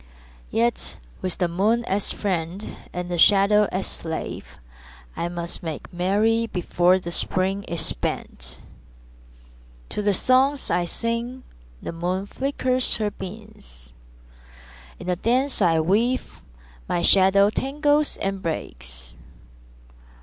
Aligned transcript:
Yet 0.49 0.97
with 1.21 1.37
the 1.37 1.47
moon 1.47 1.85
as 1.85 2.09
friend 2.09 2.75
and 2.91 3.07
the 3.07 3.19
shadow 3.19 3.67
as 3.71 3.85
slave 3.85 4.47
I 5.15 5.29
must 5.29 5.61
make 5.61 5.93
merry 5.93 6.47
before 6.47 6.97
the 6.97 7.11
Spring 7.11 7.61
is 7.65 7.85
spent. 7.85 8.61
To 9.89 10.01
the 10.01 10.15
songs 10.15 10.71
I 10.71 10.85
sing 10.85 11.43
the 11.83 11.91
moon 11.91 12.25
flickers 12.25 12.95
her 12.95 13.11
beams; 13.11 13.93
In 14.97 15.05
the 15.05 15.15
dance 15.17 15.61
I 15.61 15.79
weave 15.79 16.41
my 16.89 17.03
shadow 17.03 17.51
tangles 17.51 18.17
and 18.17 18.41
breaks. 18.41 19.13